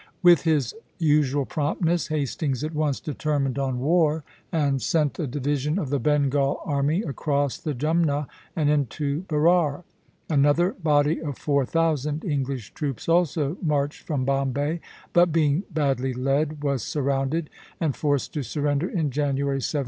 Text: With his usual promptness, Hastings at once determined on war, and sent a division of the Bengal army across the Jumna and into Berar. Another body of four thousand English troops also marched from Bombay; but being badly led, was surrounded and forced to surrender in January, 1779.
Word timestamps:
With 0.23 0.41
his 0.41 0.73
usual 0.97 1.45
promptness, 1.45 2.07
Hastings 2.07 2.63
at 2.63 2.73
once 2.73 2.99
determined 2.99 3.59
on 3.59 3.77
war, 3.77 4.23
and 4.51 4.81
sent 4.81 5.19
a 5.19 5.27
division 5.27 5.77
of 5.77 5.91
the 5.91 5.99
Bengal 5.99 6.59
army 6.65 7.03
across 7.03 7.59
the 7.59 7.75
Jumna 7.75 8.25
and 8.55 8.67
into 8.67 9.21
Berar. 9.29 9.83
Another 10.27 10.71
body 10.73 11.21
of 11.21 11.37
four 11.37 11.67
thousand 11.67 12.25
English 12.25 12.73
troops 12.73 13.07
also 13.07 13.57
marched 13.61 14.07
from 14.07 14.25
Bombay; 14.25 14.79
but 15.13 15.31
being 15.31 15.65
badly 15.69 16.15
led, 16.15 16.63
was 16.63 16.81
surrounded 16.81 17.51
and 17.79 17.95
forced 17.95 18.33
to 18.33 18.41
surrender 18.41 18.87
in 18.89 19.11
January, 19.11 19.57
1779. 19.57 19.61